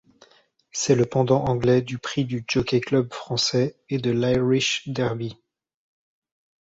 C'est 0.71 0.95
le 0.95 1.05
pendant 1.05 1.45
anglais 1.45 1.83
du 1.83 1.99
Prix 1.99 2.25
du 2.25 2.43
Jockey 2.47 2.81
Club 2.81 3.13
français 3.13 3.77
et 3.87 3.99
de 3.99 4.09
l'Irish 4.09 4.87
Derby. 4.87 5.37